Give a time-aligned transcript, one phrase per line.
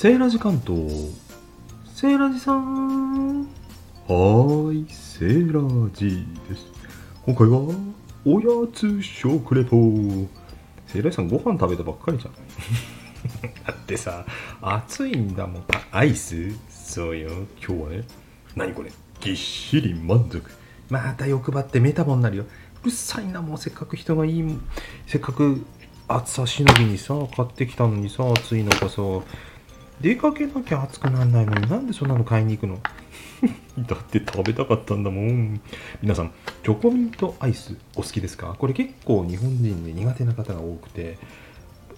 [0.00, 1.10] セーラジ関東
[1.94, 6.64] セーラジさんはーいセーラジです。
[7.26, 7.60] 今回は
[8.24, 9.76] おやつ食レポ
[10.86, 12.32] セーラジさんご飯食べたばっかりじゃん
[13.66, 14.24] だってさ
[14.62, 15.64] 暑いんだもん。
[15.74, 16.48] あアイス。
[16.70, 17.28] そうよ。
[17.62, 18.04] 今日はね
[18.56, 18.90] 何これ
[19.20, 20.50] ぎっしり満足。
[20.88, 22.46] また欲張ってメタボになるよ。
[22.82, 24.58] うるさいなもうせっかく人がいい
[25.06, 25.62] せっかく
[26.08, 29.02] 暑さしのぎにさ買ってきたのにさ暑い中さ。
[30.00, 32.78] 出かけなきゃ暑くならないのになんでそんなの買いに行くの？
[33.78, 35.60] だって食べたかったんだもん。
[36.02, 36.32] 皆さん
[36.62, 38.54] チョコミントアイスお好きですか？
[38.58, 41.18] これ結構日本人で苦手な方が多くて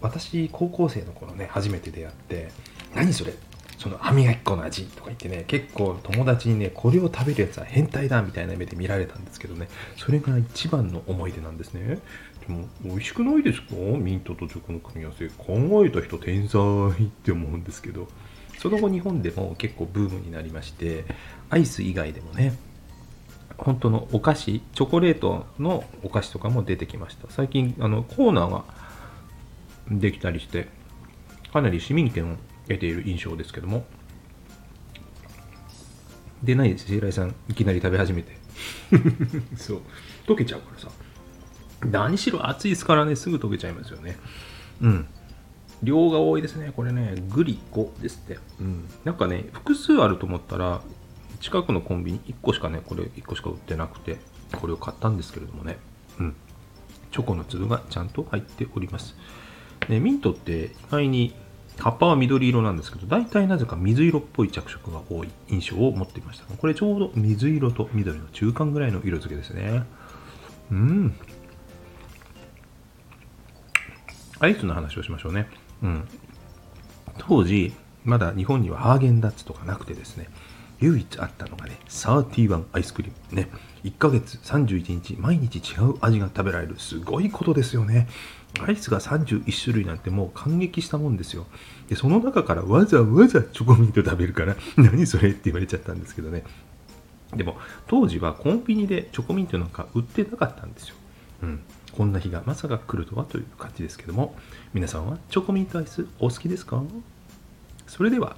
[0.00, 2.48] 私高校生の頃ね初めて出会って
[2.94, 3.34] 何それ？
[3.80, 11.98] その歯磨き粉の味とか言ってね結構友達にねこれを食べるやつは変態だみたいな目で見られたんですけどねそれが一番の思い出なんですね。
[12.46, 13.74] でも美味しくないですか？
[13.74, 15.28] ミントとチョコの組み合わせ。
[15.28, 18.06] 考えた人天才って思うんですけど。
[18.58, 21.06] その後日本でも結構ブームになりまして
[21.48, 22.52] アイス以外でもね
[23.56, 27.30] 本当のお菓子チョコレートのお菓子とかも出てきました。
[27.30, 28.64] 最近あのコーナーが
[29.90, 30.68] できたりして
[31.54, 32.36] かなり市民権を
[32.70, 33.84] 得ている印象ですけども。
[36.42, 37.34] でないです白井さん。
[37.48, 38.36] いきなり食べ始めて。
[39.56, 39.80] そう。
[40.26, 40.88] 溶けちゃうからさ。
[41.86, 44.18] 何しろ暑いですからねすぐ溶けちゃいますよね。
[44.80, 45.06] うん。
[45.82, 46.72] 量が多いですね。
[46.74, 48.38] これねグリコですって。
[48.60, 48.88] うん。
[49.04, 50.82] なんかね複数あると思ったら
[51.40, 54.18] 近くのコンビニ1個しかねこれ1個しか売ってなくて
[54.52, 55.78] これを買ったんですけれどもね。
[56.18, 56.34] うん。
[57.10, 59.16] チョコの粒がちゃんと入っております。
[59.88, 61.34] ねミントって意外に
[61.78, 66.44] 葉っぱは緑色なんですけど、大体なぜか水色っぽい着色が多い印象を持っていました。
[66.44, 69.84] これちょうど水色と緑の中間ぐらいの色付けですね。
[70.70, 71.14] うん。
[74.40, 75.48] アイスの話をしましょうね。
[75.82, 76.08] うん。
[77.18, 77.72] 当時、
[78.04, 80.28] まだ日本にはハーゲンダッツとかなくてですね、
[80.80, 83.36] 唯一あったのがね、31アイスクリーム。
[83.36, 83.48] ね、
[83.84, 86.78] 1ヶ月31日、毎日違う味が食べられる。
[86.78, 88.08] すごいことですよね。
[88.60, 91.46] アイスが31種類なんてもう感激したもんですよ。
[91.88, 96.44] で、その中からわざわざチョコミント食べるから、 何それって言われちゃったんですけどね。
[97.36, 100.94] でも、当時はコンビニでチョコミントなんか売ってなかったんですよ。
[101.42, 101.60] うん。
[101.92, 104.34] こんな日がまさか来るとはという感じですけども、
[104.74, 106.82] 皆さんはチョコミントアイスお好きですか？
[107.86, 108.36] それでは、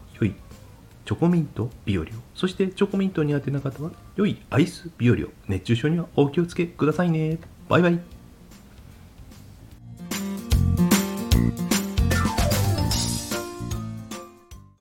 [1.04, 7.38] チョコミント日和を、そしてチョコミント苦手な方は、良いアイス日和を、熱中症にはお気をつけくださいね。
[7.68, 8.21] バイバイ。